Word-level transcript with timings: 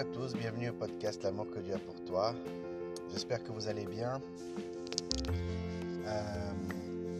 à 0.00 0.04
tous, 0.04 0.34
bienvenue 0.34 0.70
au 0.70 0.72
podcast 0.72 1.22
L'amour 1.24 1.50
que 1.50 1.58
Dieu 1.58 1.74
a 1.74 1.78
pour 1.78 2.02
toi. 2.06 2.34
J'espère 3.12 3.44
que 3.44 3.52
vous 3.52 3.68
allez 3.68 3.84
bien. 3.84 4.18
Euh, 6.06 6.52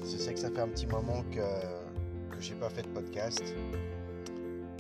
je 0.01 0.17
sais 0.17 0.33
que 0.33 0.41
ça 0.41 0.49
fait 0.49 0.63
un 0.63 0.69
petit 0.69 0.87
moment 0.87 1.23
que, 1.31 2.35
que 2.35 2.41
je 2.41 2.55
n'ai 2.55 2.59
pas 2.59 2.71
fait 2.71 2.81
de 2.81 2.89
podcast 2.89 3.43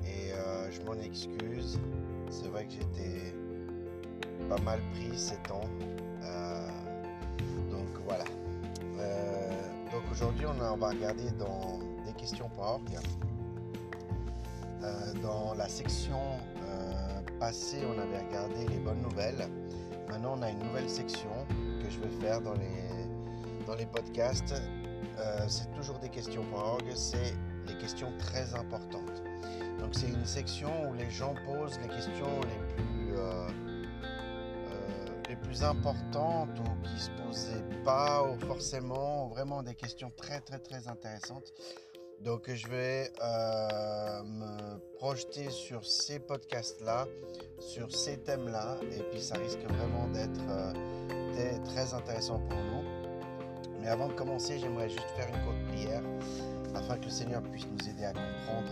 et 0.07 0.32
euh, 0.32 0.71
je 0.71 0.81
m'en 0.81 0.95
excuse. 0.95 1.79
C'est 2.31 2.49
vrai 2.49 2.64
que 2.64 2.73
j'étais 2.73 3.35
pas 4.48 4.59
mal 4.62 4.80
pris 4.95 5.19
ces 5.19 5.37
temps. 5.46 5.69
Euh, 6.25 6.69
donc 7.71 8.03
voilà. 8.07 8.25
donc 9.93 10.03
aujourd'hui, 10.11 10.46
on, 10.46 10.73
on, 10.73 10.77
va 10.79 10.89
regarder 10.89 11.30
dans 11.39 11.80
des 12.07 12.14
questions.org. 12.14 12.89
dans 15.23 15.53
la 15.53 15.68
section 15.68 16.17
on 17.43 17.99
avait 17.99 18.18
regardé 18.18 18.67
les 18.68 18.79
bonnes 18.79 19.00
nouvelles. 19.00 19.48
Maintenant, 20.08 20.35
on 20.39 20.43
a 20.43 20.50
une 20.50 20.58
nouvelle 20.58 20.90
section 20.90 21.31
que 21.82 21.89
je 21.89 21.98
vais 22.00 22.21
faire 22.21 22.40
dans 22.43 22.54
les, 22.54 23.64
dans 23.67 23.75
les 23.75 23.86
podcasts. 23.86 24.54
Euh, 25.18 25.45
c'est 25.48 25.72
toujours 25.75 25.98
des 25.98 26.11
questions.org, 26.11 26.84
c'est 26.95 27.34
les 27.67 27.79
questions 27.79 28.12
très 28.18 28.54
importantes. 28.54 29.22
Donc, 29.79 29.90
c'est 29.93 30.08
une 30.08 30.26
section 30.26 30.90
où 30.90 30.95
les 30.95 31.11
gens 31.11 31.34
posent 31.46 31.79
les 31.81 31.89
questions 31.89 32.41
les 32.42 32.75
plus, 32.75 33.17
euh, 33.17 33.48
euh, 34.69 35.22
les 35.28 35.36
plus 35.36 35.62
importantes 35.62 36.59
ou 36.59 36.86
qui 36.86 37.00
se 37.00 37.11
posaient 37.22 37.64
pas 37.84 38.22
ou 38.22 38.39
forcément, 38.47 39.28
vraiment 39.28 39.62
des 39.62 39.75
questions 39.75 40.12
très, 40.14 40.41
très, 40.41 40.59
très 40.59 40.89
intéressantes. 40.89 41.53
Donc 42.20 42.53
je 42.53 42.69
vais 42.69 43.11
euh, 43.23 44.23
me 44.25 44.79
projeter 44.98 45.48
sur 45.48 45.87
ces 45.87 46.19
podcasts-là, 46.19 47.07
sur 47.59 47.95
ces 47.95 48.19
thèmes-là, 48.19 48.77
et 48.93 49.03
puis 49.11 49.23
ça 49.23 49.39
risque 49.39 49.62
vraiment 49.62 50.07
d'être 50.09 50.41
euh, 50.51 50.73
très 51.65 51.95
intéressant 51.95 52.39
pour 52.41 52.59
nous. 52.59 52.85
Mais 53.81 53.89
avant 53.89 54.09
de 54.09 54.12
commencer, 54.12 54.59
j'aimerais 54.59 54.91
juste 54.91 55.09
faire 55.17 55.29
une 55.29 55.43
courte 55.45 55.62
prière 55.69 56.03
afin 56.75 56.99
que 56.99 57.05
le 57.05 57.11
Seigneur 57.11 57.43
puisse 57.43 57.67
nous 57.67 57.89
aider 57.89 58.05
à 58.05 58.12
comprendre 58.12 58.71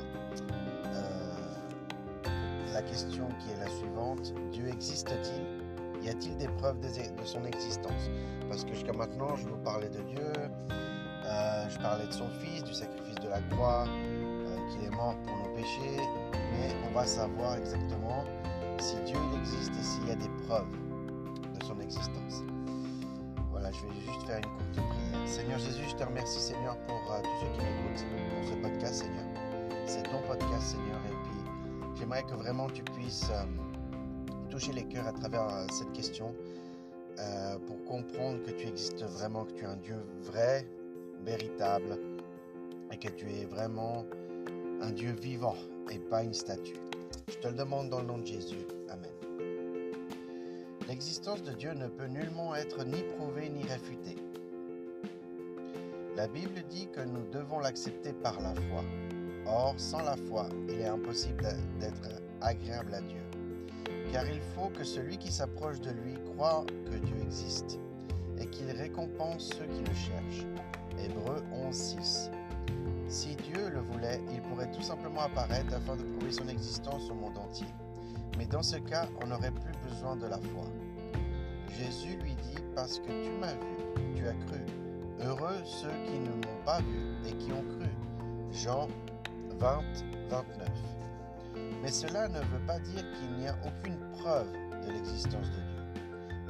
euh, 0.93 2.73
la 2.75 2.83
question 2.83 3.29
qui 3.41 3.51
est 3.53 3.57
la 3.57 3.71
suivante. 3.71 4.35
Dieu 4.53 4.69
existe-t-il? 4.69 6.05
Y 6.05 6.11
a-t-il 6.11 6.37
des 6.37 6.49
preuves 6.49 6.79
de 6.81 7.25
son 7.25 7.45
existence? 7.45 8.11
Parce 8.49 8.65
que 8.65 8.75
jusqu'à 8.75 8.93
maintenant, 8.93 9.35
je 9.37 9.49
vous 9.49 9.57
parlais 9.57 9.89
de 9.89 10.03
Dieu, 10.03 10.33
je 11.69 11.79
parlais 11.79 12.07
de 12.07 12.13
son 12.13 12.29
Fils, 12.41 12.65
du 12.65 12.73
sacrifice 12.73 13.17
de 13.17 13.29
la 13.29 13.41
croix, 13.51 13.85
euh, 13.87 14.71
qu'il 14.71 14.85
est 14.85 14.97
mort 14.97 15.15
pour 15.23 15.37
nos 15.37 15.55
péchés, 15.55 15.97
mais 16.33 16.75
on 16.89 16.95
va 16.95 17.07
savoir 17.07 17.57
exactement 17.57 18.25
si 18.79 18.97
Dieu 19.07 19.17
existe 19.41 19.73
et 19.79 19.83
s'il 19.83 20.09
y 20.09 20.13
a 20.13 20.17
des 20.17 20.29
preuves 20.47 20.71
de 21.59 21.65
son 21.65 21.79
existence. 21.81 22.43
Voilà, 23.51 23.71
je 23.73 23.81
vais 23.83 24.01
juste 24.07 24.27
faire 24.27 24.39
une 24.39 24.45
courte 24.45 24.89
prière. 24.89 25.29
Seigneur 25.29 25.59
Jésus, 25.59 25.85
je 25.89 25.97
te 25.97 26.05
remercie 26.05 26.41
Seigneur 26.41 26.77
pour 26.87 27.13
euh, 27.13 27.21
tous 27.23 27.47
ceux 27.47 27.53
qui 27.53 27.61
m'écoutent 27.61 28.07
pour 28.11 28.49
ce 28.49 28.55
podcast 28.63 28.95
Seigneur. 28.95 29.27
C'est 29.87 30.03
ton 30.05 30.21
podcast 30.27 30.63
Seigneur 30.63 31.01
et 31.07 31.15
puis 31.25 31.99
j'aimerais 31.99 32.23
que 32.23 32.35
vraiment 32.35 32.69
tu 32.69 32.83
puisses 32.83 33.29
euh, 33.31 33.45
toucher 34.51 34.73
les 34.73 34.85
cœurs 34.85 35.07
à 35.07 35.13
travers 35.13 35.47
cette 35.71 35.93
question 35.93 36.35
pour 37.67 37.85
comprendre 37.85 38.41
que 38.45 38.53
tu 38.53 38.69
existes 38.69 39.03
vraiment, 39.03 39.45
que 39.45 39.53
tu 39.55 39.65
es 39.65 39.67
un 39.67 39.77
Dieu 39.77 39.97
vrai, 40.23 40.65
et 42.91 42.97
que 42.97 43.09
tu 43.09 43.27
es 43.31 43.45
vraiment 43.45 44.07
un 44.81 44.91
Dieu 44.91 45.13
vivant 45.13 45.57
et 45.91 45.99
pas 45.99 46.23
une 46.23 46.33
statue. 46.33 46.77
Je 47.29 47.37
te 47.37 47.49
le 47.49 47.55
demande 47.55 47.91
dans 47.91 48.01
le 48.01 48.07
nom 48.07 48.19
de 48.19 48.27
Jésus. 48.27 48.67
Amen. 48.89 49.11
L'existence 50.89 51.43
de 51.43 51.53
Dieu 51.53 51.75
ne 51.75 51.89
peut 51.89 52.07
nullement 52.07 52.55
être 52.55 52.85
ni 52.85 53.03
prouvée 53.17 53.51
ni 53.51 53.63
réfutée. 53.65 54.17
La 56.17 56.27
Bible 56.27 56.63
dit 56.71 56.89
que 56.89 57.01
nous 57.01 57.27
devons 57.31 57.61
l'accepter 57.61 58.13
par 58.13 58.41
la 58.41 58.55
foi. 58.55 58.83
Or, 59.47 59.75
sans 59.77 60.03
la 60.03 60.17
foi, 60.17 60.49
il 60.69 60.81
est 60.81 60.89
impossible 60.89 61.45
d'être 61.79 62.09
agréable 62.41 62.95
à 62.95 63.01
Dieu. 63.03 63.23
Car 64.13 64.27
il 64.27 64.41
faut 64.55 64.69
que 64.71 64.85
celui 64.85 65.19
qui 65.19 65.31
s'approche 65.31 65.81
de 65.81 65.91
lui 65.91 66.15
croit 66.33 66.65
que 66.87 66.97
Dieu 66.97 67.17
existe 67.23 67.79
et 68.41 68.47
qu'il 68.47 68.71
récompense 68.71 69.51
ceux 69.59 69.67
qui 69.67 69.81
le 69.81 69.95
cherchent. 69.95 70.47
Hébreu 71.05 71.43
11.6. 71.71 72.31
Si 73.09 73.37
Dieu 73.37 73.71
le 73.71 73.81
voulait, 73.81 74.21
il 74.33 74.43
pourrait 74.43 74.71
tout 74.71 74.83
simplement 74.83 75.23
apparaître 75.23 75.75
afin 75.75 75.97
de 75.97 76.03
prouver 76.03 76.33
son 76.33 76.49
existence 76.49 77.11
au 77.11 77.15
monde 77.15 77.39
entier. 77.39 77.67
Mais 78.37 78.47
dans 78.47 78.63
ce 78.63 78.77
cas, 78.77 79.07
on 79.23 79.29
n'aurait 79.29 79.51
plus 79.51 79.73
besoin 79.89 80.17
de 80.17 80.27
la 80.27 80.39
foi. 80.39 80.65
Jésus 81.77 82.17
lui 82.19 82.35
dit, 82.35 82.63
parce 82.75 82.99
que 82.99 83.07
tu 83.07 83.31
m'as 83.41 83.55
vu, 83.55 84.15
tu 84.15 84.27
as 84.27 84.35
cru. 84.47 84.61
Heureux 85.21 85.63
ceux 85.65 85.91
qui 86.07 86.19
ne 86.19 86.31
m'ont 86.31 86.65
pas 86.65 86.81
vu 86.81 87.17
et 87.27 87.33
qui 87.33 87.51
ont 87.53 87.65
cru. 87.65 87.89
Jean 88.53 88.89
20, 89.59 89.83
29. 90.31 90.69
Mais 91.83 91.91
cela 91.91 92.29
ne 92.29 92.41
veut 92.41 92.67
pas 92.67 92.79
dire 92.81 93.05
qu'il 93.13 93.33
n'y 93.39 93.49
a 93.49 93.57
aucune 93.65 93.99
preuve 94.19 94.53
de 94.87 94.93
l'existence 94.93 95.49
de 95.51 95.57
Dieu. 95.57 95.79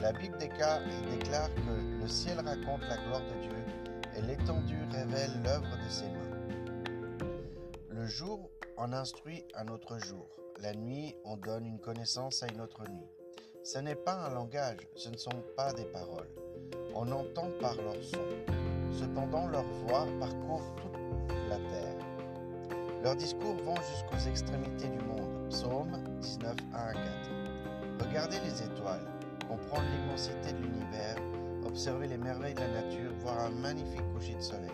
La 0.00 0.12
Bible 0.12 0.36
déclare 0.38 0.80
que 0.80 2.00
le 2.00 2.08
ciel 2.08 2.38
raconte 2.38 2.82
la 2.88 2.96
gloire 2.96 3.20
de 3.20 3.42
Dieu 3.42 3.64
et 4.18 4.22
l'étendue 4.22 4.84
révèle 4.90 5.30
l'œuvre 5.44 5.76
de 5.84 5.88
ses 5.88 6.06
mains. 6.06 6.36
Le 7.90 8.06
jour 8.06 8.50
en 8.76 8.92
instruit 8.92 9.44
un 9.54 9.68
autre 9.68 9.98
jour, 9.98 10.28
la 10.60 10.74
nuit 10.74 11.14
on 11.24 11.36
donne 11.36 11.66
une 11.66 11.78
connaissance 11.78 12.42
à 12.42 12.48
une 12.48 12.60
autre 12.60 12.82
nuit. 12.88 13.08
Ce 13.62 13.78
n'est 13.78 13.94
pas 13.94 14.14
un 14.14 14.34
langage, 14.34 14.88
ce 14.94 15.08
ne 15.08 15.16
sont 15.16 15.42
pas 15.56 15.72
des 15.72 15.84
paroles. 15.84 16.28
On 16.94 17.10
entend 17.12 17.48
par 17.60 17.76
leur 17.76 18.02
son. 18.02 18.24
Cependant 18.90 19.46
leur 19.46 19.64
voix 19.86 20.06
parcourt 20.18 20.74
toute 20.76 21.28
la 21.48 21.56
terre. 21.56 21.96
Leurs 23.02 23.16
discours 23.16 23.54
vont 23.64 23.76
jusqu'aux 23.76 24.28
extrémités 24.28 24.88
du 24.88 25.04
monde. 25.04 25.48
Psaume 25.50 25.92
19, 26.20 26.56
1 26.72 26.76
à 26.76 26.92
4. 26.92 27.04
Regardez 28.00 28.40
les 28.40 28.62
étoiles, 28.62 29.06
comprendre 29.48 29.84
l'immensité 29.84 30.52
de 30.52 30.62
l'univers, 30.62 31.16
observer 31.68 32.08
les 32.08 32.16
merveilles 32.16 32.54
de 32.54 32.60
la 32.60 32.82
nature, 32.82 33.10
voir 33.20 33.38
un 33.40 33.50
magnifique 33.50 34.02
coucher 34.14 34.34
de 34.34 34.40
soleil. 34.40 34.70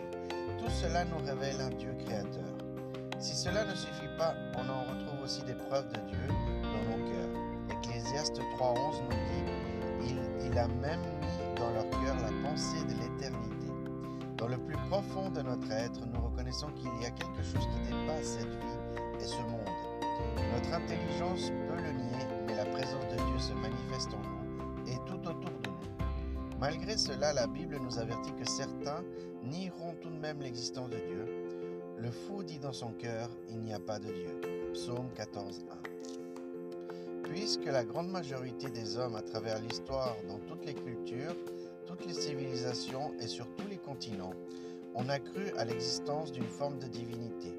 Tout 0.57 0.69
cela 0.69 1.05
nous 1.05 1.17
révèle 1.25 1.59
un 1.61 1.69
Dieu 1.69 1.93
créateur. 2.05 2.49
Si 3.19 3.35
cela 3.35 3.65
ne 3.65 3.75
suffit 3.75 4.09
pas, 4.17 4.33
on 4.55 4.69
en 4.69 4.81
retrouve 4.83 5.23
aussi 5.23 5.43
des 5.43 5.53
preuves 5.53 5.87
de 5.89 5.99
Dieu 6.09 6.27
dans 6.63 6.97
nos 6.97 7.03
cœurs. 7.05 7.77
Ecclésiaste 7.77 8.39
3.11 8.59 9.03
nous 9.03 9.09
dit, 9.09 10.09
il, 10.09 10.47
il 10.47 10.57
a 10.57 10.67
même 10.67 11.01
mis 11.21 11.59
dans 11.59 11.69
leur 11.71 11.89
cœur 11.89 12.15
la 12.15 12.49
pensée 12.49 12.83
de 12.85 12.93
l'éternité. 12.93 13.67
Dans 14.37 14.47
le 14.47 14.57
plus 14.57 14.77
profond 14.89 15.29
de 15.29 15.41
notre 15.41 15.71
être, 15.71 15.99
nous 16.13 16.21
reconnaissons 16.21 16.67
qu'il 16.71 16.91
y 17.01 17.05
a 17.05 17.11
quelque 17.11 17.43
chose 17.43 17.67
qui 17.73 17.91
dépasse 17.91 18.37
cette 18.39 18.49
vie 18.49 19.21
et 19.21 19.25
ce 19.25 19.41
monde. 19.43 19.69
Notre 20.53 20.73
intelligence 20.73 21.51
peut 21.67 21.81
le 21.81 21.91
nier, 21.91 22.25
mais 22.47 22.55
la 22.55 22.65
présence 22.65 23.05
de 23.11 23.15
Dieu 23.15 23.39
se 23.39 23.53
manifeste 23.53 24.13
en 24.13 24.29
nous 24.29 24.34
Malgré 26.65 26.97
cela, 26.97 27.31
la 27.31 27.45
Bible 27.45 27.77
nous 27.79 27.99
avertit 27.99 28.33
que 28.33 28.49
certains 28.49 29.03
nieront 29.43 29.93
tout 30.01 30.09
de 30.09 30.17
même 30.17 30.41
l'existence 30.41 30.89
de 30.89 30.97
Dieu. 30.97 31.27
Le 31.95 32.09
fou 32.09 32.41
dit 32.41 32.57
dans 32.57 32.73
son 32.73 32.91
cœur, 32.93 33.29
il 33.51 33.59
n'y 33.59 33.71
a 33.71 33.79
pas 33.79 33.99
de 33.99 34.07
Dieu. 34.11 34.41
Psaume 34.73 35.07
14, 35.13 35.63
1. 37.21 37.21
Puisque 37.21 37.65
la 37.65 37.83
grande 37.83 38.09
majorité 38.09 38.71
des 38.71 38.97
hommes 38.97 39.15
à 39.15 39.21
travers 39.21 39.59
l'histoire, 39.59 40.15
dans 40.27 40.39
toutes 40.47 40.65
les 40.65 40.73
cultures, 40.73 41.35
toutes 41.85 42.03
les 42.07 42.15
civilisations 42.15 43.13
et 43.19 43.27
sur 43.27 43.45
tous 43.57 43.67
les 43.67 43.77
continents, 43.77 44.33
on 44.95 45.07
a 45.07 45.19
cru 45.19 45.51
à 45.59 45.65
l'existence 45.65 46.31
d'une 46.31 46.49
forme 46.49 46.79
de 46.79 46.87
divinité. 46.87 47.53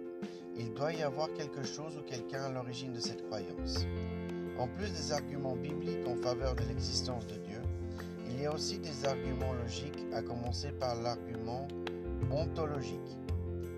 Il 0.56 0.74
doit 0.74 0.92
y 0.92 1.04
avoir 1.04 1.32
quelque 1.34 1.62
chose 1.62 1.96
ou 1.96 2.02
quelqu'un 2.02 2.42
à 2.42 2.50
l'origine 2.50 2.92
de 2.92 2.98
cette 2.98 3.24
croyance. 3.28 3.86
En 4.58 4.66
plus 4.66 4.90
des 4.90 5.12
arguments 5.12 5.54
bibliques 5.54 6.08
en 6.08 6.16
faveur 6.16 6.56
de 6.56 6.64
l'existence 6.64 7.24
de 7.28 7.36
Dieu, 7.36 7.60
il 8.30 8.42
y 8.42 8.46
a 8.46 8.52
aussi 8.52 8.78
des 8.78 9.04
arguments 9.04 9.52
logiques, 9.52 10.04
à 10.14 10.22
commencer 10.22 10.72
par 10.72 10.94
l'argument 10.96 11.66
ontologique. 12.30 13.18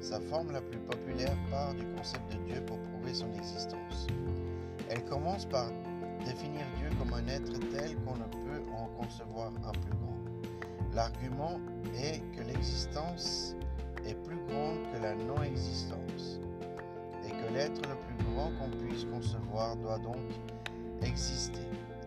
Sa 0.01 0.21
forme 0.21 0.53
la 0.53 0.61
plus 0.61 0.79
populaire 0.79 1.37
part 1.51 1.75
du 1.75 1.85
concept 1.97 2.33
de 2.33 2.39
Dieu 2.53 2.63
pour 2.67 2.79
prouver 2.79 3.15
son 3.15 3.33
existence. 3.35 4.07
Elle 4.89 5.05
commence 5.05 5.45
par 5.45 5.71
définir 6.25 6.65
Dieu 6.79 6.89
comme 6.99 7.13
un 7.13 7.27
être 7.29 7.59
tel 7.71 7.97
qu'on 8.05 8.17
ne 8.17 8.25
peut 8.25 8.63
en 8.77 8.87
concevoir 9.03 9.53
un 9.67 9.73
plus 9.73 9.97
grand. 10.01 10.19
L'argument 10.95 11.61
est 11.97 12.21
que 12.37 12.43
l'existence 12.43 13.55
est 14.07 14.15
plus 14.25 14.39
grande 14.49 14.79
que 14.93 15.03
la 15.03 15.15
non-existence 15.15 16.41
et 17.27 17.31
que 17.31 17.53
l'être 17.53 17.83
le 17.89 17.97
plus 17.97 18.35
grand 18.35 18.51
qu'on 18.59 18.71
puisse 18.79 19.05
concevoir 19.05 19.77
doit 19.77 19.99
donc 19.99 20.17
exister. 21.03 21.61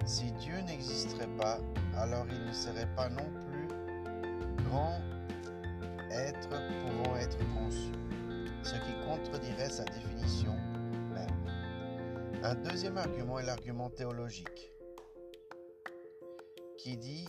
Si 0.06 0.32
Dieu 0.34 0.60
n'existerait 0.68 1.30
pas, 1.38 1.60
alors 1.96 2.26
il 2.32 2.46
ne 2.46 2.52
serait 2.52 2.88
pas 2.96 3.10
non 3.10 3.30
plus 3.46 3.68
grand 4.66 5.00
être 6.12 6.50
pouvant 6.50 7.16
être 7.18 7.38
conçu, 7.54 7.92
ce 8.64 8.74
qui 8.74 8.94
contredirait 9.08 9.70
sa 9.70 9.84
définition 9.86 10.54
même. 11.14 12.42
Un 12.44 12.56
deuxième 12.56 12.98
argument 12.98 13.40
est 13.40 13.46
l'argument 13.46 13.90
théologique, 13.90 14.72
qui 16.78 16.98
dit 16.98 17.26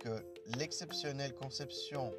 que 0.00 0.24
l'exceptionnelle 0.58 1.34
conception 1.34 2.12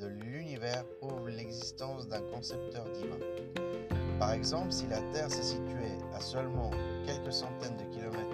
de 0.00 0.06
l'univers 0.06 0.84
prouve 1.00 1.28
l'existence 1.28 2.08
d'un 2.08 2.22
concepteur 2.22 2.84
divin. 2.90 3.18
Par 4.18 4.32
exemple, 4.32 4.72
si 4.72 4.86
la 4.88 5.00
Terre 5.12 5.30
se 5.30 5.42
situait 5.42 5.98
à 6.14 6.20
seulement 6.20 6.70
quelques 7.06 7.32
centaines 7.32 7.76
de 7.76 7.84
kilomètres 7.94 8.29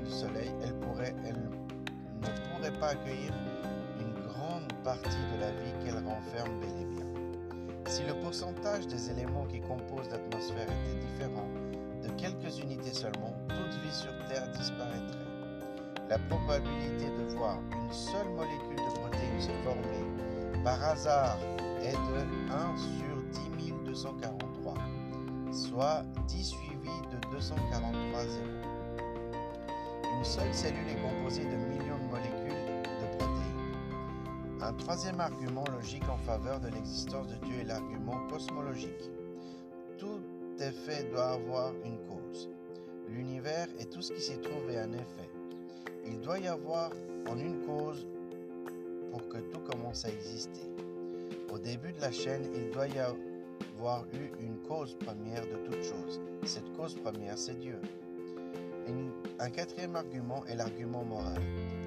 du 0.00 0.10
Soleil, 0.10 0.52
elle 0.62 0.74
ne 0.74 2.28
pourrait 2.54 2.78
pas 2.80 2.88
accueillir 2.88 3.32
une 4.00 4.12
grande 4.28 4.72
partie 4.84 5.24
de 5.34 5.40
la 5.40 5.50
vie 5.50 5.72
qu'elle 5.84 6.04
renferme 6.04 6.60
bel 6.60 6.70
et 6.80 6.84
bien. 6.84 7.06
Si 7.86 8.02
le 8.02 8.14
pourcentage 8.14 8.86
des 8.86 9.10
éléments 9.10 9.46
qui 9.46 9.60
composent 9.60 10.10
l'atmosphère 10.10 10.64
était 10.64 11.00
différent 11.06 11.48
de 12.02 12.08
quelques 12.20 12.58
unités 12.58 12.92
seulement, 12.92 13.34
toute 13.48 13.80
vie 13.82 13.92
sur 13.92 14.12
Terre 14.28 14.48
disparaîtrait. 14.58 15.26
La 16.08 16.18
probabilité 16.18 17.06
de 17.06 17.34
voir 17.34 17.58
une 17.72 17.92
seule 17.92 18.28
molécule 18.28 18.76
de 18.76 18.98
protéines 18.98 19.40
se 19.40 19.50
former 19.64 20.62
par 20.62 20.82
hasard 20.82 21.38
est 21.82 21.92
de 21.92 22.52
1 22.52 22.76
sur 22.76 23.42
10 23.58 23.72
243, 23.86 24.74
soit 25.52 26.04
10 26.28 26.44
suivi 26.44 26.90
de 27.12 27.30
243 27.32 28.22
zéros. 28.24 28.75
Seule 30.26 30.52
cellule 30.52 30.88
est 30.88 31.00
composée 31.00 31.44
de 31.44 31.54
millions 31.54 31.98
de 31.98 32.10
molécules 32.10 32.82
de 32.82 33.16
protéines. 33.16 34.60
Un 34.60 34.72
troisième 34.72 35.20
argument 35.20 35.64
logique 35.72 36.06
en 36.08 36.16
faveur 36.16 36.58
de 36.58 36.68
l'existence 36.68 37.28
de 37.28 37.36
Dieu 37.46 37.60
est 37.60 37.64
l'argument 37.64 38.26
cosmologique. 38.28 39.08
Tout 39.98 40.20
effet 40.58 41.04
doit 41.12 41.28
avoir 41.28 41.72
une 41.84 41.98
cause. 42.08 42.50
L'univers 43.08 43.68
et 43.78 43.86
tout 43.86 44.02
ce 44.02 44.12
qui 44.12 44.20
s'y 44.20 44.36
trouve 44.40 44.68
est 44.68 44.78
un 44.78 44.92
effet. 44.94 45.30
Il 46.04 46.20
doit 46.20 46.40
y 46.40 46.48
avoir 46.48 46.90
en 47.28 47.38
une 47.38 47.64
cause 47.64 48.04
pour 49.12 49.28
que 49.28 49.38
tout 49.38 49.60
commence 49.60 50.04
à 50.06 50.08
exister. 50.08 50.68
Au 51.52 51.58
début 51.58 51.92
de 51.92 52.00
la 52.00 52.10
chaîne, 52.10 52.50
il 52.52 52.72
doit 52.72 52.88
y 52.88 52.98
avoir 52.98 54.04
eu 54.12 54.32
une 54.40 54.58
cause 54.66 54.96
première 54.98 55.46
de 55.46 55.56
toute 55.64 55.84
chose. 55.84 56.20
Cette 56.44 56.76
cause 56.76 56.96
première, 56.96 57.38
c'est 57.38 57.58
Dieu. 57.60 57.78
Un 59.38 59.50
quatrième 59.50 59.96
argument 59.96 60.44
est 60.46 60.54
l'argument 60.54 61.04
moral. 61.04 61.40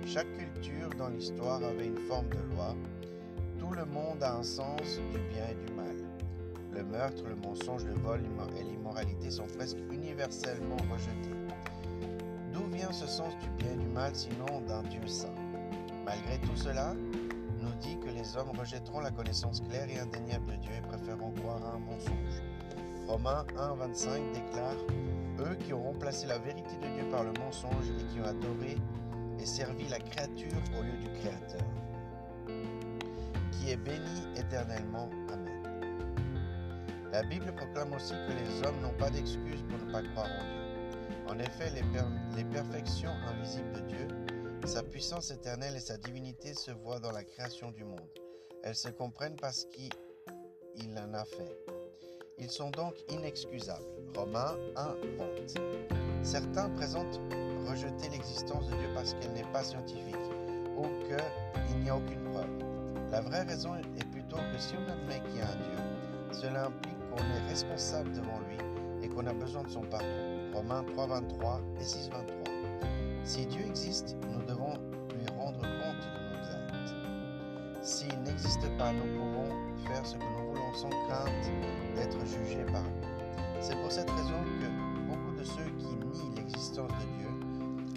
Chaque 0.06 0.32
culture 0.34 0.90
dans 0.98 1.10
l'histoire 1.10 1.64
avait 1.64 1.88
une 1.88 1.98
forme 1.98 2.30
de 2.30 2.56
loi. 2.56 2.76
Tout 3.58 3.72
le 3.72 3.86
monde 3.86 4.22
a 4.22 4.36
un 4.36 4.44
sens 4.44 5.00
du 5.12 5.20
bien 5.34 5.46
et 5.50 5.66
du 5.66 5.74
mal. 5.74 5.96
Le 6.72 6.84
meurtre, 6.84 7.24
le 7.28 7.36
mensonge, 7.36 7.86
le 7.86 7.94
vol 7.94 8.22
et 8.58 8.64
l'immoralité 8.64 9.32
sont 9.32 9.48
presque 9.58 9.78
universellement 9.92 10.78
rejetés. 10.92 11.36
D'où 12.54 12.66
vient 12.76 12.92
ce 12.92 13.08
sens 13.08 13.34
du 13.40 13.50
bien 13.64 13.74
et 13.74 13.78
du 13.78 13.88
mal 13.88 14.14
sinon 14.14 14.62
d'un 14.68 14.84
Dieu 14.84 15.06
saint? 15.08 15.34
Malgré 16.06 16.38
tout 16.40 16.56
cela, 16.56 16.94
nous 17.62 17.74
dit 17.82 17.98
que 18.00 18.10
les 18.10 18.36
hommes 18.38 18.58
rejetteront 18.58 19.00
la 19.00 19.12
connaissance 19.12 19.62
claire 19.62 19.90
et 19.90 20.00
indéniable 20.00 20.48
de 20.48 20.56
Dieu 20.58 20.72
et 20.78 20.88
préféreront 20.88 21.32
croire 21.32 21.64
à 21.66 21.76
un 21.76 21.80
mensonge. 21.80 22.44
Romains 23.08 23.46
1, 23.58 23.76
25 23.76 24.22
déclare 24.34 24.76
Eux 25.40 25.56
qui 25.56 25.74
auront 25.74 25.94
placé 25.94 26.28
la 26.28 26.38
vérité 26.38 26.76
de 26.82 26.88
Dieu 26.96 27.10
par 27.12 27.24
le 27.24 27.32
mensonge 27.40 27.90
et 27.90 28.14
qui 28.14 28.20
ont 28.20 28.26
adoré 28.26 28.78
et 29.40 29.46
servi 29.46 29.88
la 29.88 30.00
créature 30.00 30.62
au 30.78 30.84
lieu 30.84 30.98
du 30.98 31.10
Créateur, 31.20 31.66
qui 33.52 33.72
est 33.72 33.78
béni 33.78 34.28
éternellement. 34.36 35.10
Amen. 35.32 35.64
La 37.12 37.24
Bible 37.24 37.54
proclame 37.56 37.94
aussi 37.94 38.14
que 38.14 38.34
les 38.34 38.68
hommes 38.68 38.82
n'ont 38.82 38.98
pas 38.98 39.10
d'excuse 39.10 39.64
pour 39.70 39.80
ne 39.80 39.92
pas 39.92 40.02
croire 40.02 40.28
en 40.28 40.44
Dieu. 40.44 41.36
En 41.36 41.40
effet, 41.40 41.70
les, 41.72 41.84
les 42.36 42.44
perfections 42.44 43.12
invisibles 43.30 43.72
de 43.72 43.80
Dieu 43.82 44.08
sa 44.68 44.84
puissance 44.84 45.32
éternelle 45.32 45.76
et 45.76 45.80
sa 45.80 45.98
divinité 45.98 46.54
se 46.54 46.72
voient 46.72 47.00
dans 47.00 47.12
la 47.12 47.24
création 47.24 47.72
du 47.72 47.84
monde. 47.84 48.08
Elles 48.64 48.76
se 48.76 48.90
comprennent 48.90 49.36
parce 49.36 49.66
qu'il 49.66 49.90
en 51.00 51.14
a 51.14 51.26
fait. 51.26 51.69
Ils 52.42 52.50
sont 52.50 52.70
donc 52.72 52.94
inexcusables. 53.10 53.84
Romains 54.16 54.56
1, 54.76 54.84
20. 54.86 54.94
Certains 56.24 56.70
présentent 56.70 57.20
rejeter 57.68 58.10
l'existence 58.10 58.68
de 58.68 58.76
Dieu 58.76 58.90
parce 58.96 59.14
qu'elle 59.16 59.34
n'est 59.34 59.52
pas 59.52 59.64
scientifique 59.64 60.16
ou 60.78 60.84
qu'il 61.06 61.80
n'y 61.82 61.90
a 61.90 61.98
aucune 61.98 62.24
preuve. 62.32 62.50
La 63.12 63.22
vraie 63.22 63.44
raison 63.44 63.76
est 63.76 64.06
plutôt 64.12 64.38
que 64.38 64.58
si 64.58 64.74
on 64.76 64.92
admet 64.92 65.22
qu'il 65.28 65.38
y 65.38 65.42
a 65.42 65.50
un 65.50 65.56
Dieu, 65.56 65.80
cela 66.32 66.66
implique 66.66 66.98
qu'on 67.10 67.24
est 67.24 67.50
responsable 67.50 68.12
devant 68.14 68.40
lui 68.48 68.58
et 69.04 69.10
qu'on 69.10 69.26
a 69.28 69.34
besoin 69.34 69.64
de 69.64 69.70
son 69.70 69.82
pardon. 69.82 70.06
Romains 70.54 70.84
3, 70.84 71.08
23 71.08 71.62
et 71.80 71.84
6, 71.84 72.10
23. 72.10 72.54
Si 73.24 73.46
Dieu 73.48 73.66
existe, 73.66 74.16
nous 74.32 74.42
devons 74.44 74.74
lui 75.14 75.28
rendre 75.38 75.60
compte 75.60 76.04
de 76.04 76.38
nos 76.38 76.52
actes. 76.52 76.96
S'il 77.82 78.22
n'existe 78.24 78.70
pas, 78.78 78.94
nous 78.94 79.06
pouvons 79.18 79.50
faire 79.90 80.06
ce 80.06 80.16
que 80.16 80.24
nous 80.24 80.50
voulons 80.50 80.74
sans 80.74 80.90
crainte 80.90 81.52
d'être 81.96 82.20
jugés 82.26 82.64
par 82.66 82.84
lui. 82.84 83.08
C'est 83.60 83.76
pour 83.82 83.92
cette 83.92 84.10
raison 84.10 84.44
que 84.60 85.10
beaucoup 85.10 85.34
de 85.38 85.44
ceux 85.44 85.70
qui 85.78 85.88
nient 85.88 86.36
l'existence 86.36 86.92
de 86.92 87.06
Dieu 87.18 87.30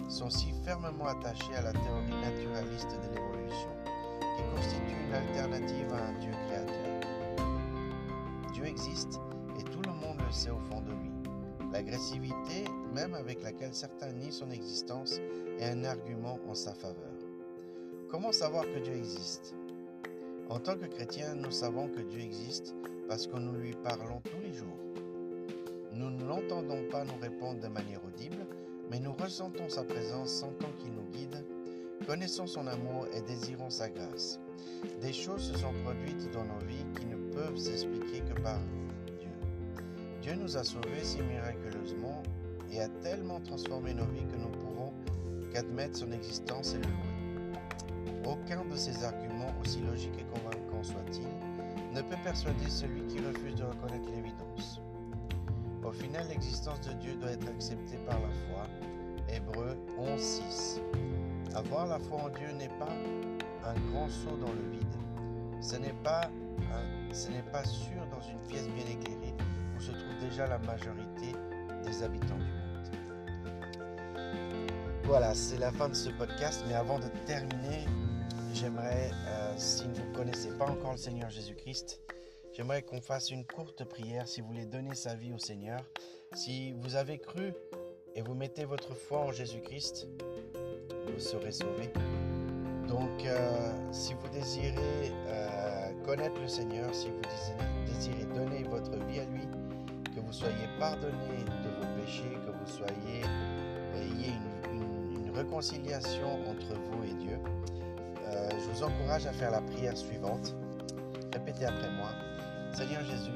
sont 0.09 0.29
si 0.29 0.51
fermement 0.65 1.05
attachés 1.05 1.55
à 1.55 1.61
la 1.61 1.71
théorie 1.71 2.21
naturaliste 2.21 2.89
de 2.89 3.15
l'évolution, 3.15 3.69
qui 4.19 4.43
constitue 4.55 4.95
une 5.07 5.13
alternative 5.13 5.93
à 5.93 6.07
un 6.07 6.19
Dieu 6.19 6.31
créateur. 6.47 6.99
Dieu 8.53 8.65
existe 8.65 9.19
et 9.59 9.63
tout 9.63 9.81
le 9.85 9.93
monde 9.93 10.17
le 10.25 10.31
sait 10.31 10.49
au 10.49 10.59
fond 10.59 10.81
de 10.81 10.91
lui. 10.91 11.11
L'agressivité, 11.71 12.65
même 12.93 13.13
avec 13.15 13.41
laquelle 13.43 13.73
certains 13.73 14.11
nient 14.11 14.31
son 14.31 14.51
existence, 14.51 15.19
est 15.59 15.69
un 15.69 15.83
argument 15.85 16.39
en 16.49 16.53
sa 16.53 16.73
faveur. 16.73 17.13
Comment 18.09 18.31
savoir 18.31 18.63
que 18.65 18.79
Dieu 18.79 18.93
existe? 18.93 19.55
En 20.53 20.59
tant 20.59 20.77
que 20.77 20.85
chrétiens, 20.85 21.33
nous 21.33 21.49
savons 21.49 21.87
que 21.87 21.99
Dieu 21.99 22.21
existe 22.21 22.75
parce 23.09 23.25
que 23.25 23.37
nous 23.37 23.53
lui 23.53 23.73
parlons 23.73 24.21
tous 24.23 24.39
les 24.43 24.53
jours. 24.53 24.77
Nous 25.95 26.11
ne 26.11 26.23
l'entendons 26.25 26.87
pas 26.91 27.03
nous 27.03 27.17
répondre 27.19 27.59
de 27.59 27.67
manière 27.69 28.05
audible, 28.05 28.45
mais 28.91 28.99
nous 28.99 29.13
ressentons 29.13 29.67
sa 29.67 29.83
présence, 29.83 30.29
sentant 30.29 30.69
qu'il 30.77 30.93
nous 30.93 31.09
guide, 31.11 31.43
connaissons 32.05 32.45
son 32.45 32.67
amour 32.67 33.07
et 33.15 33.21
désirons 33.21 33.71
sa 33.71 33.89
grâce. 33.89 34.39
Des 35.01 35.11
choses 35.11 35.41
se 35.41 35.57
sont 35.57 35.73
produites 35.83 36.31
dans 36.31 36.45
nos 36.45 36.63
vies 36.67 36.85
qui 36.99 37.07
ne 37.07 37.17
peuvent 37.33 37.57
s'expliquer 37.57 38.19
que 38.19 38.39
par 38.39 38.59
Dieu 40.21 40.35
nous 40.35 40.55
a 40.55 40.63
sauvés 40.63 41.03
si 41.03 41.19
miraculeusement 41.23 42.21
et 42.71 42.79
a 42.79 42.89
tellement 43.01 43.39
transformé 43.39 43.95
nos 43.95 44.05
vies 44.05 44.27
que 44.27 44.37
nous 44.37 44.51
pouvons 44.51 44.93
qu'admettre 45.51 45.97
son 45.97 46.11
existence 46.11 46.75
et 46.75 46.77
le 46.77 46.83
louer. 46.83 47.12
Aucun 48.25 48.63
de 48.65 48.75
ces 48.75 49.03
arguments, 49.03 49.53
aussi 49.61 49.81
logiques 49.81 50.17
et 50.19 50.25
convaincants 50.25 50.83
soient-ils, 50.83 51.95
ne 51.95 52.01
peut 52.01 52.17
persuader 52.23 52.69
celui 52.69 53.01
qui 53.07 53.19
refuse 53.19 53.55
de 53.55 53.63
reconnaître 53.63 54.09
l'évidence. 54.09 54.81
Au 55.83 55.91
final, 55.91 56.25
l'existence 56.29 56.81
de 56.81 56.93
Dieu 56.93 57.15
doit 57.15 57.31
être 57.31 57.47
acceptée 57.47 57.97
par 58.05 58.19
la 58.19 58.29
foi. 58.29 58.67
Hébreu 59.29 59.77
11.6. 59.99 60.79
Avoir 61.55 61.87
la 61.87 61.99
foi 61.99 62.23
en 62.23 62.29
Dieu 62.29 62.51
n'est 62.57 62.69
pas 62.79 62.93
un 63.65 63.73
grand 63.91 64.09
saut 64.09 64.37
dans 64.37 64.51
le 64.51 64.69
vide. 64.71 65.61
Ce 65.61 65.75
n'est 65.75 65.95
pas, 66.03 66.29
ce 67.11 67.29
n'est 67.29 67.43
pas 67.51 67.63
sûr 67.65 68.01
dans 68.11 68.21
une 68.21 68.39
pièce 68.47 68.67
bien 68.69 68.85
éclairée 68.85 69.33
se 69.83 69.91
trouve 69.91 70.17
déjà 70.21 70.47
la 70.47 70.59
majorité 70.59 71.35
des 71.83 72.03
habitants 72.03 72.37
du 72.37 72.43
monde. 72.45 72.89
Voilà, 75.03 75.35
c'est 75.35 75.57
la 75.57 75.71
fin 75.73 75.89
de 75.89 75.93
ce 75.93 76.09
podcast, 76.11 76.63
mais 76.67 76.73
avant 76.73 76.99
de 76.99 77.09
terminer, 77.25 77.85
j'aimerais, 78.53 79.11
euh, 79.27 79.53
si 79.57 79.83
vous 79.83 80.09
ne 80.09 80.15
connaissez 80.15 80.49
pas 80.51 80.65
encore 80.65 80.91
le 80.91 80.97
Seigneur 80.97 81.29
Jésus-Christ, 81.29 82.01
j'aimerais 82.53 82.81
qu'on 82.81 83.01
fasse 83.01 83.31
une 83.31 83.45
courte 83.45 83.83
prière 83.85 84.27
si 84.27 84.41
vous 84.41 84.47
voulez 84.47 84.65
donner 84.65 84.95
sa 84.95 85.15
vie 85.15 85.33
au 85.33 85.37
Seigneur. 85.37 85.79
Si 86.33 86.73
vous 86.73 86.95
avez 86.95 87.19
cru 87.19 87.53
et 88.15 88.21
vous 88.21 88.33
mettez 88.33 88.65
votre 88.65 88.93
foi 88.95 89.19
en 89.19 89.31
Jésus-Christ, 89.31 90.07
vous 91.07 91.19
serez 91.19 91.51
sauvés. 91.51 91.91
Donc, 92.87 93.25
euh, 93.25 93.71
si 93.91 94.13
vous 94.13 94.27
désirez 94.29 95.11
euh, 95.27 95.91
connaître 96.05 96.39
le 96.39 96.47
Seigneur, 96.47 96.93
si 96.93 97.07
vous 97.09 97.21
désirez 97.85 98.25
donner 98.33 98.63
votre 98.63 98.95
vie 99.05 99.19
à 99.19 99.25
lui, 99.25 99.47
soyez 100.33 100.67
pardonnés 100.79 101.45
de 101.63 101.69
vos 101.69 102.01
péchés, 102.01 102.37
que 102.45 102.51
vous 102.51 102.65
soyez 102.65 103.21
ayez 103.95 104.33
une, 104.71 105.31
réconciliation 105.35 106.27
entre 106.47 106.75
vous 106.75 107.03
et 107.03 107.13
Dieu. 107.15 107.39
Euh, 108.33 108.49
je 108.59 108.71
vous 108.71 108.83
encourage 108.83 109.27
à 109.27 109.33
faire 109.33 109.51
la 109.51 109.61
prière 109.61 109.95
suivante. 109.95 110.55
Répétez 111.33 111.65
après 111.65 111.89
moi. 111.91 112.09
Seigneur 112.73 113.03
Jésus, 113.03 113.31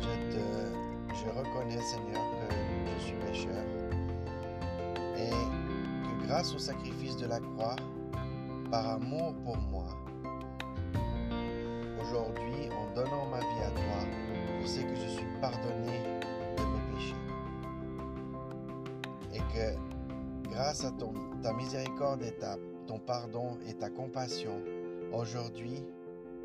je, 0.00 1.28
reconnais, 1.28 1.80
Seigneur, 1.82 2.20
que 2.48 2.54
je 2.98 3.04
suis 3.04 3.16
pécheur 3.26 3.64
et 5.16 5.30
que 5.30 6.26
grâce 6.26 6.54
au 6.54 6.58
sacrifice 6.58 7.16
de 7.16 7.26
la 7.26 7.38
croix, 7.38 7.76
par 8.70 8.88
amour 8.88 9.34
pour 9.44 9.56
moi, 9.58 9.86
aujourd'hui, 12.00 12.70
en 12.72 12.94
donnant 12.94 13.26
ma 13.26 13.38
vie 13.38 13.62
à 13.66 13.70
toi, 13.70 14.08
je 14.62 14.66
sais 14.66 14.82
que 14.82 14.94
je 14.94 15.08
suis 15.08 15.26
pardonné 15.40 16.02
de 16.56 16.62
mes 16.62 16.94
péchés. 16.94 17.14
que 19.52 20.48
grâce 20.48 20.84
à 20.84 20.92
ta 21.42 21.52
miséricorde 21.52 22.22
et 22.22 22.32
ta, 22.32 22.56
ton 22.86 22.98
pardon 22.98 23.58
et 23.68 23.74
ta 23.74 23.90
compassion, 23.90 24.60
aujourd'hui, 25.12 25.82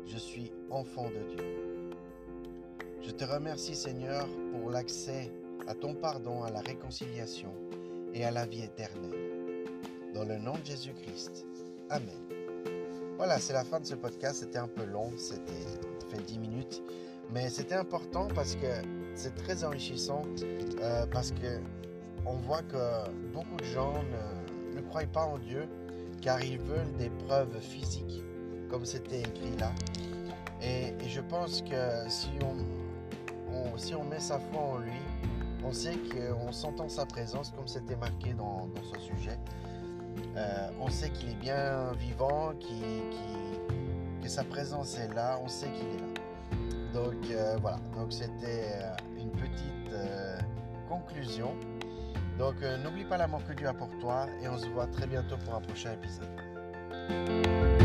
je 0.06 0.16
suis 0.16 0.52
enfant 0.70 1.08
de 1.10 1.36
Dieu. 1.36 1.44
Je 3.02 3.10
te 3.10 3.24
remercie 3.24 3.74
Seigneur 3.74 4.26
pour 4.52 4.70
l'accès 4.70 5.30
à 5.66 5.74
ton 5.74 5.94
pardon, 5.94 6.42
à 6.42 6.50
la 6.50 6.60
réconciliation 6.60 7.52
et 8.14 8.24
à 8.24 8.30
la 8.30 8.46
vie 8.46 8.62
éternelle. 8.62 9.64
Dans 10.14 10.24
le 10.24 10.38
nom 10.38 10.54
de 10.54 10.64
Jésus-Christ. 10.64 11.46
Amen. 11.90 12.28
Voilà, 13.16 13.38
c'est 13.38 13.52
la 13.52 13.64
fin 13.64 13.80
de 13.80 13.86
ce 13.86 13.94
podcast. 13.94 14.40
C'était 14.40 14.58
un 14.58 14.68
peu 14.68 14.84
long, 14.84 15.10
c'était 15.16 15.52
fait 16.08 16.22
10 16.22 16.38
minutes, 16.38 16.82
mais 17.30 17.50
c'était 17.50 17.74
important 17.74 18.28
parce 18.34 18.54
que 18.54 18.66
c'est 19.14 19.34
très 19.34 19.64
enrichissant 19.64 20.22
euh, 20.80 21.06
parce 21.06 21.32
que 21.32 21.60
on 22.24 22.34
voit 22.34 22.62
que 22.62 23.10
beaucoup 23.32 23.56
de 23.56 23.64
gens 23.64 23.94
ne, 24.02 24.76
ne 24.76 24.80
croient 24.82 25.02
pas 25.12 25.24
en 25.24 25.38
Dieu 25.38 25.68
car 26.20 26.42
ils 26.42 26.58
veulent 26.58 26.92
des 26.98 27.10
preuves 27.26 27.58
physiques, 27.60 28.22
comme 28.68 28.84
c'était 28.84 29.20
écrit 29.20 29.56
là. 29.58 29.72
Et, 30.62 30.94
je 31.06 31.20
pense 31.20 31.62
que 31.62 32.08
si 32.08 32.30
on, 32.42 33.76
si 33.78 33.94
on 33.94 34.04
met 34.04 34.20
sa 34.20 34.38
foi 34.38 34.60
en 34.60 34.78
lui, 34.78 34.92
on 35.64 35.72
sait 35.72 35.96
qu'on 35.96 36.52
s'entend 36.52 36.88
sa 36.88 37.06
présence, 37.06 37.50
comme 37.50 37.66
c'était 37.66 37.96
marqué 37.96 38.32
dans, 38.32 38.68
ce 38.92 39.00
sujet. 39.00 39.38
Euh, 40.36 40.68
on 40.80 40.88
sait 40.88 41.10
qu'il 41.10 41.30
est 41.30 41.40
bien 41.40 41.92
vivant, 41.92 42.52
qu 42.58 42.66
qu 42.66 44.22
que 44.22 44.28
sa 44.28 44.44
présence 44.44 44.98
est 44.98 45.14
là, 45.14 45.38
on 45.42 45.48
sait 45.48 45.68
qu'il 45.70 45.86
est 45.86 46.00
là. 46.00 46.92
Donc 46.92 47.30
euh, 47.30 47.56
voilà, 47.60 47.78
donc 47.94 48.12
c'était 48.12 48.72
euh, 48.74 48.94
une 49.16 49.30
petite 49.30 49.94
conclusion. 50.88 51.54
Donc 52.38 52.54
euh, 52.62 52.78
n'oublie 52.78 53.04
pas 53.04 53.16
l'amour 53.16 53.42
que 53.46 53.52
Dieu 53.52 53.66
a 53.66 53.74
pour 53.74 53.90
toi 53.98 54.26
et 54.40 54.48
on 54.48 54.56
se 54.56 54.66
voit 54.68 54.86
très 54.86 55.06
bientôt 55.06 55.36
pour 55.44 55.56
un 55.56 55.60
prochain 55.60 55.92
épisode. 55.92 57.77